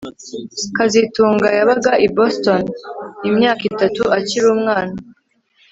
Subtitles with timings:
[0.75, 2.63] kazitunga yabaga i Boston
[3.29, 4.95] imyaka itatu akiri umwana